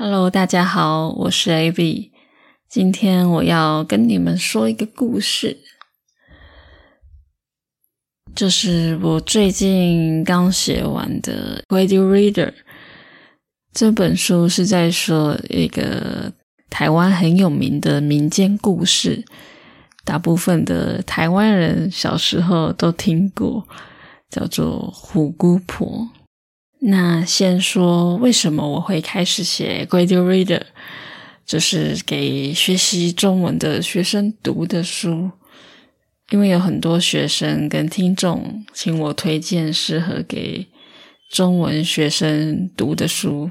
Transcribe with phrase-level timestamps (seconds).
[0.00, 2.12] Hello，大家好，我是 AB。
[2.70, 5.56] 今天我要跟你们说一个故事，
[8.32, 12.46] 这是我最近刚写完的《Radio Reader》
[13.72, 16.32] 这本书，是在说一个
[16.70, 19.24] 台湾很有名的民间故事，
[20.04, 23.66] 大部分的台湾人小时候都听过，
[24.30, 26.08] 叫做虎姑婆。
[26.80, 30.62] 那先说为什么我会开始写 Radio Reader，
[31.44, 35.30] 就是给学习中文的学生读的书，
[36.30, 40.68] 因为有很多学生跟听众请我推荐适合给
[41.30, 43.50] 中文学生读的书，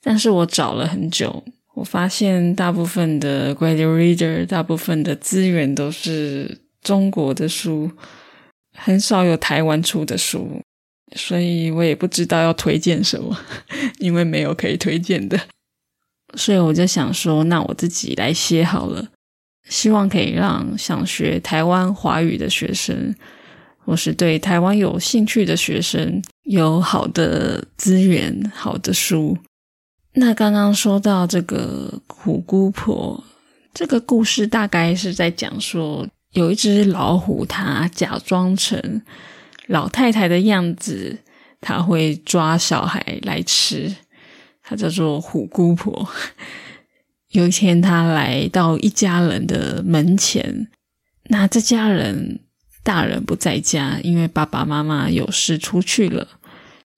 [0.00, 1.42] 但是我找了很久，
[1.74, 7.90] 我发现大部分的 Radio Reader，大部分的资源都是中国的书，
[8.72, 10.62] 很少有台湾出的书。
[11.14, 13.36] 所以我也不知道要推荐什么，
[13.98, 15.40] 因为没有可以推荐的，
[16.34, 19.06] 所以我就想说，那我自己来写好了，
[19.68, 23.14] 希望可以让想学台湾华语的学生，
[23.78, 29.38] 或是对台湾有兴趣的学生，有好的资源、好的书。
[30.14, 33.22] 那刚刚说到这个虎姑婆，
[33.72, 39.00] 这个故事大概是在讲说，有一只老虎，它假装成。
[39.66, 41.18] 老太太的样子，
[41.60, 43.94] 她会抓小孩来吃，
[44.62, 46.06] 她叫做虎姑婆。
[47.30, 50.68] 有一天，她来到一家人的门前，
[51.24, 52.40] 那这家人
[52.82, 56.28] 大人不在家，因为爸爸妈妈有事出去了，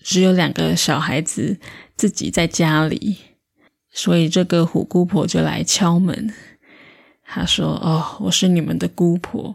[0.03, 1.59] 只有两个小孩子
[1.97, 3.17] 自己在家里，
[3.93, 6.35] 所以这个虎姑婆就来敲门。
[7.25, 9.55] 她说：“哦，我是你们的姑婆。”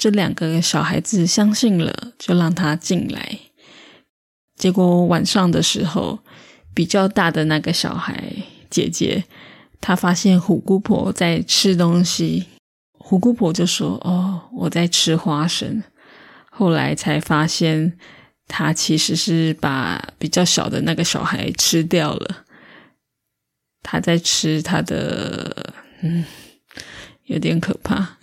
[0.00, 3.38] 这两个小孩子相信了，就让他进来。
[4.56, 6.20] 结果晚上的时候，
[6.72, 8.32] 比较大的那个小孩
[8.70, 9.24] 姐姐，
[9.78, 12.46] 她发现虎姑婆在吃东西，
[12.92, 15.82] 虎姑婆就说：“哦，我在吃花生。”
[16.50, 17.98] 后来才发现，
[18.48, 22.46] 她其实是把比较小的那个小孩吃掉了。
[23.82, 26.24] 她在吃他的，嗯，
[27.24, 28.16] 有点可怕。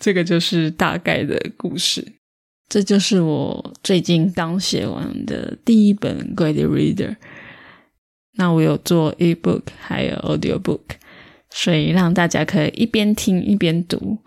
[0.00, 2.14] 这个就是大概的故事，
[2.68, 7.16] 这就是我最近刚写完的第一本 Guide Reader。
[8.34, 10.80] 那我有做 eBook 还有 Audio Book，
[11.50, 14.18] 所以让大家可以一边听一边读。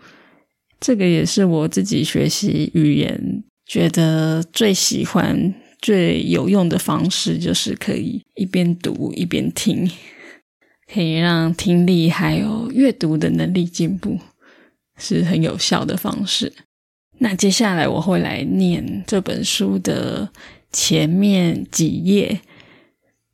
[0.78, 9.90] 这个也是我自己学习语言觉得最喜欢、最有用的方式，就是可以一边读一边听，
[10.92, 14.20] 可以让听力还有阅读的能力进步。
[14.98, 16.52] 是很有效的方式。
[17.18, 20.30] 那接下来我会来念这本书的
[20.72, 22.40] 前面几页，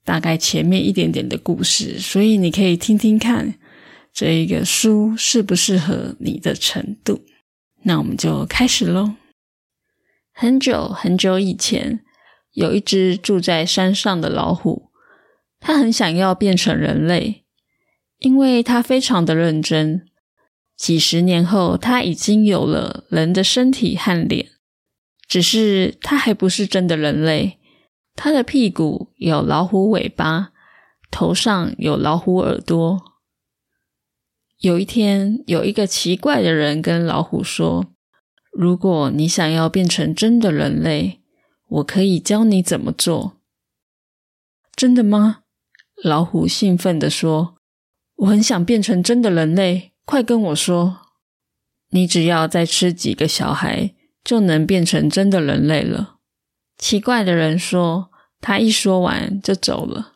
[0.05, 3.55] 大概前面一点点的故事，所以你可以听听看
[4.13, 7.25] 这一个书适不适合你的程度。
[7.85, 9.15] 那我们就开始喽。
[10.33, 12.01] 很久很久以前，
[12.53, 14.91] 有一只住在山上的老虎，
[15.59, 17.45] 它很想要变成人类，
[18.19, 20.07] 因为它非常的认真。
[20.81, 24.49] 几十年后，他已经有了人的身体和脸，
[25.29, 27.59] 只是他还不是真的人类。
[28.17, 30.53] 他的屁股有老虎尾巴，
[31.11, 32.99] 头上有老虎耳朵。
[34.61, 37.93] 有一天，有一个奇怪的人跟老虎说
[38.51, 41.21] ：“如果你想要变成真的人类，
[41.69, 43.37] 我可以教你怎么做。”
[44.75, 45.43] 真的吗？
[46.03, 47.57] 老虎兴奋地说
[48.17, 51.03] ：“我很想变成真的人类。”快跟我说！
[51.91, 53.95] 你只要再吃几个小孩，
[54.25, 56.17] 就能变成真的人类了。
[56.77, 58.11] 奇怪的人说，
[58.41, 60.15] 他一说完就走了。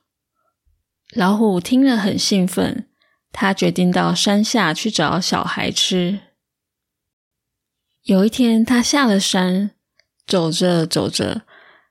[1.15, 2.89] 老虎听了很兴奋，
[3.31, 6.19] 他决定到山下去找小孩吃。
[8.03, 9.71] 有一天，他下了山，
[10.27, 11.43] 走着走着，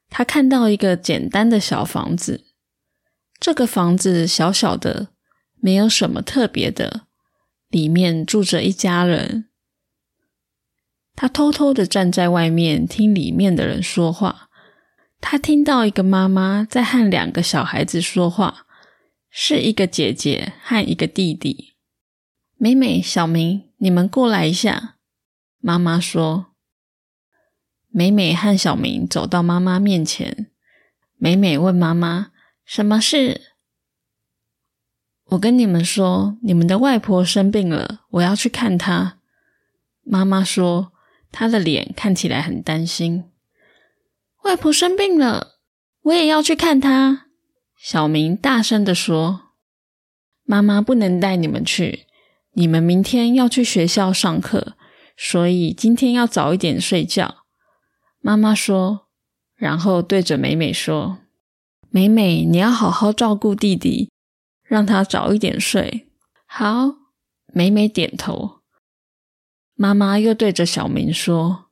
[0.10, 2.44] 他看到一个简单的小房子。
[3.40, 5.08] 这个房子小小的，
[5.62, 7.08] 没有什么特别的。
[7.74, 9.50] 里面住着一家人，
[11.16, 14.48] 他偷偷的站在外面听里面的人说话。
[15.20, 18.68] 他听到一个妈妈在和两个小孩子说话，
[19.32, 21.74] 是一个姐姐和一个弟弟。
[22.58, 24.98] 美美、小明，你们过来一下。
[25.60, 26.54] 妈妈说。
[27.90, 30.52] 美美和小明走到妈妈面前。
[31.18, 32.32] 美美问妈妈
[32.64, 33.42] ：“什么事？”
[35.34, 39.18] 我跟你们说，你们的外婆生病了，我要去看她。
[40.04, 40.92] 妈妈说，
[41.32, 43.26] 她的脸看起来很担心。
[44.44, 45.56] 外婆生病了，
[46.04, 47.28] 我也要去看她。
[47.78, 49.54] 小明大声的说
[50.46, 52.06] ：“妈妈不能带你们去，
[52.54, 54.76] 你们明天要去学校上课，
[55.18, 57.38] 所以今天要早一点睡觉。”
[58.22, 59.08] 妈妈说，
[59.56, 61.18] 然后对着美美说
[61.90, 64.12] ：“美美，你要好好照顾弟弟，
[64.74, 66.08] 让他早一点睡。”
[66.50, 66.96] 好，
[67.54, 68.62] 美美点头。
[69.76, 71.66] 妈妈又对着小明说：“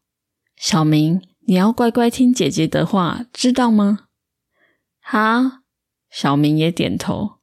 [0.55, 4.01] 小明，你要乖乖听姐姐的话，知道吗？”
[5.01, 5.63] 好，
[6.11, 7.39] 小明也点头。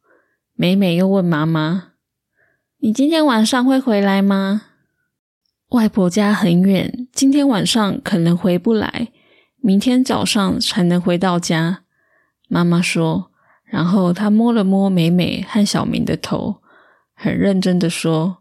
[0.55, 1.95] 美美又问妈妈
[2.79, 4.63] ：“你今天晚上会回来吗？”
[5.71, 9.09] 外婆家很远，今天晚上可能回不来，
[9.57, 11.83] 明天早上才能回到家。
[12.49, 13.33] 妈妈说，
[13.71, 16.63] 然后他摸了摸美美和小明的头，
[17.15, 18.39] 很认真的说：“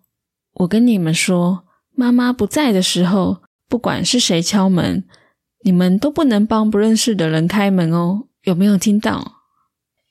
[0.55, 1.65] 我跟你们说。”
[1.99, 5.03] 妈妈不在的时候，不管是谁敲门，
[5.63, 8.27] 你们都不能帮不认识的人开门哦。
[8.43, 9.41] 有没有听到？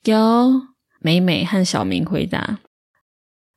[0.03, 0.67] 有。
[0.99, 2.59] 美美和小明回答：“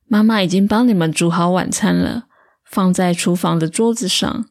[0.07, 2.27] 妈妈已经帮你们煮好晚餐了，
[2.63, 4.45] 放在厨房的桌子上。”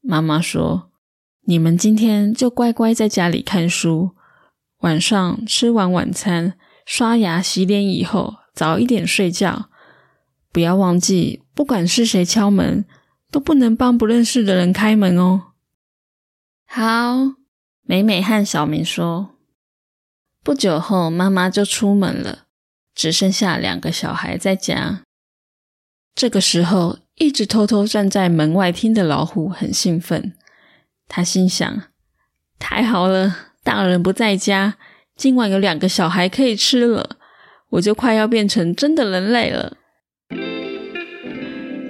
[0.00, 0.90] 妈妈说
[1.44, 4.12] ：“你们今天就乖乖在家里看书，
[4.78, 9.70] 晚上吃完晚餐，刷牙洗脸以后，早一点睡觉。
[10.52, 12.84] 不要忘记，不管是谁敲门。”
[13.30, 15.52] 都不能帮不认识的人开门哦。
[16.66, 17.34] 好，
[17.82, 19.34] 美美和小明说。
[20.42, 22.46] 不久后，妈妈就出门了，
[22.94, 25.02] 只剩下两个小孩在家。
[26.14, 30.34] 这个时候，一直偷偷站在门外听的老虎很兴奋，
[31.06, 31.82] 他心想：
[32.58, 34.75] 太好了，大人不在家，
[35.15, 37.17] 今晚有两个小孩可以吃了，
[37.69, 39.77] 我就快要变成真的人类了。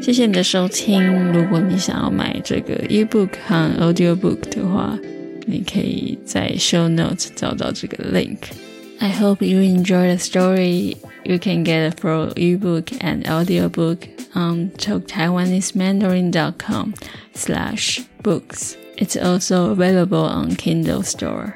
[0.01, 1.31] 谢谢你的收听。
[1.31, 4.97] 如果你想要买这个 ebook 和 audiobook 的话，
[5.45, 10.97] 你可以在 show notes 找到这个 link。I hope you enjoy the story.
[11.23, 16.93] You can get it for ebook and audiobook on talktaiwanesemandarin.com
[17.33, 18.75] slash books.
[18.97, 21.55] It's also available on Kindle Store.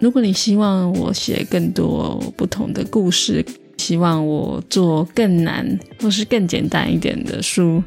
[0.00, 3.44] 如果你希望我写更多不同的故事，
[3.76, 7.82] 希望我做更难或是更简单一点的书，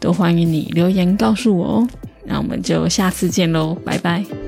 [0.00, 1.88] 都欢迎你留言告诉我哦。
[2.24, 4.39] 那我们就下次见喽，拜拜。